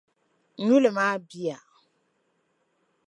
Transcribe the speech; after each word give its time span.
Nyuli 0.65 0.89
maa 0.97 1.15
biya. 1.27 1.57